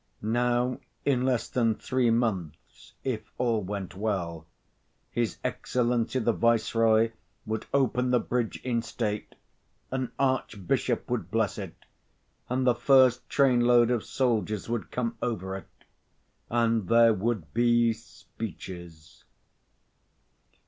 Now, 0.23 0.79
in 1.05 1.25
less 1.25 1.47
than 1.47 1.75
three 1.75 2.09
months, 2.09 2.93
if 3.03 3.31
all 3.37 3.61
went 3.61 3.93
well, 3.95 4.47
his 5.11 5.37
Excellency 5.43 6.17
the 6.17 6.33
Viceroy 6.33 7.11
would 7.45 7.67
open 7.71 8.09
the 8.09 8.19
bridge 8.19 8.59
in 8.63 8.81
state, 8.81 9.35
an 9.91 10.11
archbishop 10.17 11.07
would 11.07 11.29
bless 11.29 11.59
it, 11.59 11.85
and 12.49 12.65
the 12.65 12.73
first 12.73 13.29
trainload 13.29 13.91
of 13.91 14.03
soldiers 14.03 14.67
would 14.67 14.89
come 14.89 15.19
over 15.21 15.55
it, 15.55 15.69
and 16.49 16.87
there 16.87 17.13
would 17.13 17.53
be 17.53 17.93
speeches. 17.93 19.23